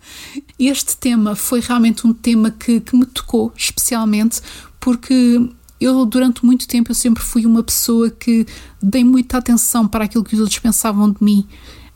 Este 0.57 0.97
tema 0.97 1.35
foi 1.35 1.59
realmente 1.59 2.07
um 2.07 2.13
tema 2.13 2.49
que, 2.49 2.79
que 2.79 2.95
me 2.97 3.05
tocou 3.05 3.53
especialmente 3.55 4.41
porque 4.79 5.47
eu 5.79 6.03
durante 6.07 6.43
muito 6.43 6.67
tempo 6.67 6.89
eu 6.89 6.95
sempre 6.95 7.21
fui 7.21 7.45
uma 7.45 7.61
pessoa 7.61 8.09
que 8.09 8.47
dei 8.81 9.03
muita 9.03 9.37
atenção 9.37 9.87
para 9.87 10.05
aquilo 10.05 10.23
que 10.23 10.33
os 10.33 10.41
outros 10.41 10.57
pensavam 10.57 11.11
de 11.11 11.23
mim 11.23 11.45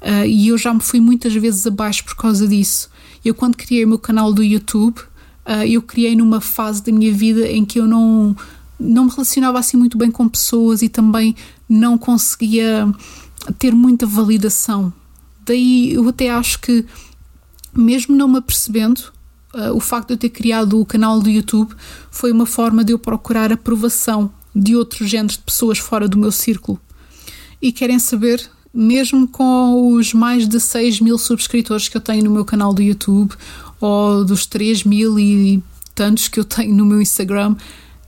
uh, 0.03 0.23
e 0.23 0.49
eu 0.49 0.57
já 0.57 0.71
me 0.71 0.81
fui 0.81 0.99
muitas 0.99 1.33
vezes 1.33 1.65
abaixo 1.65 2.03
por 2.05 2.15
causa 2.15 2.47
disso. 2.47 2.91
Eu 3.25 3.33
quando 3.33 3.57
criei 3.57 3.83
o 3.83 3.87
meu 3.87 3.97
canal 3.97 4.31
do 4.31 4.43
YouTube, 4.43 4.99
uh, 4.99 5.65
eu 5.67 5.81
criei 5.81 6.15
numa 6.15 6.39
fase 6.39 6.83
da 6.83 6.91
minha 6.91 7.11
vida 7.11 7.49
em 7.49 7.65
que 7.65 7.79
eu 7.79 7.87
não 7.87 8.37
não 8.79 9.05
me 9.05 9.09
relacionava 9.09 9.57
assim 9.57 9.77
muito 9.77 9.97
bem 9.97 10.11
com 10.11 10.29
pessoas 10.29 10.83
e 10.83 10.89
também 10.89 11.35
não 11.67 11.97
conseguia 11.97 12.87
ter 13.57 13.73
muita 13.73 14.05
validação. 14.05 14.93
Daí 15.49 15.93
eu 15.93 16.07
até 16.07 16.29
acho 16.29 16.59
que 16.59 16.85
mesmo 17.73 18.15
não 18.15 18.27
me 18.27 18.37
apercebendo, 18.37 19.01
uh, 19.55 19.75
o 19.75 19.79
facto 19.79 20.09
de 20.09 20.13
eu 20.13 20.17
ter 20.17 20.29
criado 20.29 20.79
o 20.79 20.85
canal 20.85 21.19
do 21.19 21.27
YouTube 21.27 21.73
foi 22.11 22.31
uma 22.31 22.45
forma 22.45 22.83
de 22.83 22.93
eu 22.93 22.99
procurar 22.99 23.51
aprovação 23.51 24.31
de 24.55 24.75
outros 24.75 25.09
géneros 25.09 25.37
de 25.37 25.43
pessoas 25.43 25.79
fora 25.79 26.07
do 26.07 26.19
meu 26.19 26.31
círculo. 26.31 26.79
E 27.59 27.71
querem 27.71 27.97
saber, 27.97 28.47
mesmo 28.71 29.27
com 29.27 29.93
os 29.93 30.13
mais 30.13 30.47
de 30.47 30.59
6 30.59 31.01
mil 31.01 31.17
subscritores 31.17 31.89
que 31.89 31.97
eu 31.97 32.01
tenho 32.01 32.25
no 32.25 32.29
meu 32.29 32.45
canal 32.45 32.71
do 32.71 32.83
YouTube, 32.83 33.33
ou 33.81 34.23
dos 34.23 34.45
3 34.45 34.83
mil 34.83 35.17
e 35.17 35.63
tantos 35.95 36.27
que 36.27 36.39
eu 36.39 36.45
tenho 36.45 36.75
no 36.75 36.85
meu 36.85 37.01
Instagram, 37.01 37.55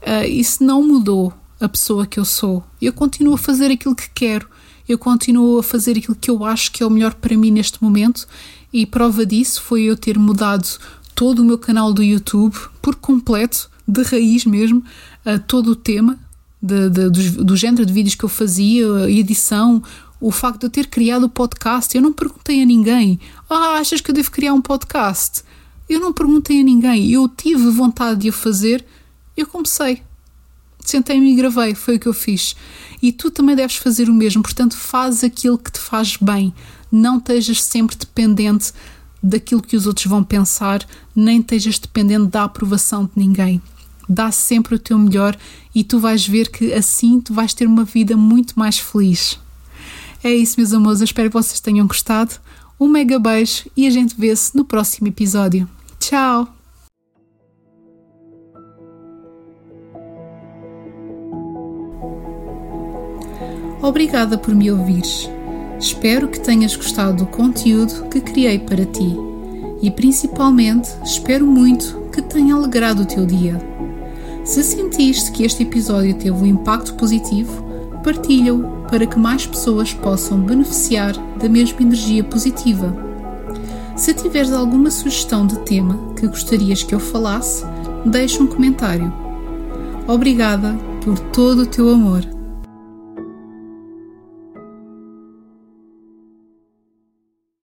uh, 0.02 0.24
isso 0.28 0.62
não 0.62 0.80
mudou 0.80 1.34
a 1.60 1.68
pessoa 1.68 2.06
que 2.06 2.20
eu 2.20 2.24
sou. 2.24 2.62
Eu 2.80 2.92
continuo 2.92 3.34
a 3.34 3.38
fazer 3.38 3.66
aquilo 3.72 3.96
que 3.96 4.08
quero, 4.14 4.48
eu 4.88 4.98
continuo 4.98 5.58
a 5.58 5.62
fazer 5.62 5.96
aquilo 5.98 6.16
que 6.16 6.30
eu 6.30 6.44
acho 6.44 6.72
que 6.72 6.82
é 6.82 6.86
o 6.86 6.90
melhor 6.90 7.14
para 7.14 7.36
mim 7.36 7.50
neste 7.50 7.82
momento 7.82 8.26
e 8.72 8.86
prova 8.86 9.26
disso 9.26 9.62
foi 9.62 9.82
eu 9.82 9.96
ter 9.96 10.18
mudado 10.18 10.66
todo 11.14 11.40
o 11.40 11.44
meu 11.44 11.58
canal 11.58 11.92
do 11.92 12.02
YouTube 12.02 12.56
por 12.80 12.94
completo, 12.94 13.70
de 13.86 14.02
raiz 14.02 14.44
mesmo, 14.44 14.82
a 15.24 15.38
todo 15.38 15.72
o 15.72 15.76
tema 15.76 16.18
de, 16.60 16.88
de, 16.88 17.10
do, 17.10 17.44
do 17.44 17.56
género 17.56 17.84
de 17.84 17.92
vídeos 17.92 18.14
que 18.14 18.24
eu 18.24 18.28
fazia, 18.28 18.86
a 19.04 19.10
edição, 19.10 19.82
o 20.20 20.30
facto 20.30 20.60
de 20.60 20.66
eu 20.66 20.70
ter 20.70 20.86
criado 20.86 21.24
o 21.24 21.28
podcast. 21.28 21.94
Eu 21.94 22.02
não 22.02 22.12
perguntei 22.12 22.62
a 22.62 22.64
ninguém: 22.64 23.18
Ah, 23.50 23.78
achas 23.78 24.00
que 24.00 24.10
eu 24.10 24.14
devo 24.14 24.30
criar 24.30 24.54
um 24.54 24.62
podcast? 24.62 25.42
Eu 25.88 26.00
não 26.00 26.12
perguntei 26.12 26.60
a 26.60 26.64
ninguém. 26.64 27.10
Eu 27.10 27.28
tive 27.28 27.68
vontade 27.70 28.20
de 28.20 28.28
o 28.30 28.32
fazer, 28.32 28.84
eu 29.36 29.46
comecei. 29.46 30.02
Sentei-me 30.84 31.32
e 31.32 31.36
gravei, 31.36 31.74
foi 31.74 31.96
o 31.96 32.00
que 32.00 32.08
eu 32.08 32.14
fiz. 32.14 32.56
E 33.00 33.12
tu 33.12 33.30
também 33.30 33.56
deves 33.56 33.76
fazer 33.76 34.08
o 34.08 34.14
mesmo, 34.14 34.42
portanto, 34.42 34.76
faz 34.76 35.24
aquilo 35.24 35.58
que 35.58 35.72
te 35.72 35.80
faz 35.80 36.16
bem 36.16 36.52
não 36.92 37.16
estejas 37.16 37.62
sempre 37.62 37.96
dependente 37.96 38.72
daquilo 39.22 39.62
que 39.62 39.76
os 39.76 39.86
outros 39.86 40.06
vão 40.06 40.22
pensar, 40.22 40.86
nem 41.16 41.40
estejas 41.40 41.78
dependente 41.78 42.26
da 42.26 42.44
aprovação 42.44 43.04
de 43.04 43.12
ninguém. 43.16 43.62
Dá 44.06 44.30
sempre 44.30 44.74
o 44.74 44.78
teu 44.78 44.98
melhor 44.98 45.38
e 45.74 45.82
tu 45.82 45.98
vais 45.98 46.26
ver 46.26 46.50
que 46.50 46.72
assim 46.74 47.20
tu 47.20 47.32
vais 47.32 47.54
ter 47.54 47.66
uma 47.66 47.84
vida 47.84 48.16
muito 48.16 48.58
mais 48.58 48.78
feliz. 48.78 49.38
É 50.22 50.30
isso, 50.30 50.56
meus 50.58 50.72
amores. 50.72 51.00
Eu 51.00 51.04
espero 51.04 51.30
que 51.30 51.34
vocês 51.34 51.60
tenham 51.60 51.86
gostado. 51.86 52.34
Um 52.78 52.88
mega 52.88 53.18
beijo 53.18 53.64
e 53.76 53.86
a 53.86 53.90
gente 53.90 54.14
vê-se 54.18 54.56
no 54.56 54.64
próximo 54.64 55.08
episódio. 55.08 55.68
Tchau! 55.98 56.61
Obrigada 63.82 64.38
por 64.38 64.54
me 64.54 64.70
ouvires. 64.70 65.28
Espero 65.76 66.28
que 66.28 66.38
tenhas 66.38 66.76
gostado 66.76 67.24
do 67.24 67.26
conteúdo 67.26 68.08
que 68.08 68.20
criei 68.20 68.60
para 68.60 68.86
ti 68.86 69.16
e, 69.82 69.90
principalmente, 69.90 70.88
espero 71.04 71.44
muito 71.44 72.00
que 72.12 72.22
tenha 72.22 72.54
alegrado 72.54 73.02
o 73.02 73.06
teu 73.06 73.26
dia. 73.26 73.60
Se 74.44 74.62
sentiste 74.62 75.32
que 75.32 75.42
este 75.42 75.64
episódio 75.64 76.14
teve 76.14 76.30
um 76.30 76.46
impacto 76.46 76.94
positivo, 76.94 77.64
partilha-o 78.04 78.86
para 78.88 79.04
que 79.04 79.18
mais 79.18 79.46
pessoas 79.46 79.92
possam 79.92 80.38
beneficiar 80.38 81.14
da 81.40 81.48
mesma 81.48 81.82
energia 81.82 82.22
positiva. 82.22 82.96
Se 83.96 84.14
tiveres 84.14 84.52
alguma 84.52 84.92
sugestão 84.92 85.44
de 85.44 85.58
tema 85.60 85.98
que 86.14 86.28
gostarias 86.28 86.84
que 86.84 86.94
eu 86.94 87.00
falasse, 87.00 87.64
deixa 88.06 88.40
um 88.40 88.46
comentário. 88.46 89.12
Obrigada 90.06 90.78
por 91.04 91.18
todo 91.18 91.62
o 91.62 91.66
teu 91.66 91.88
amor. 91.90 92.31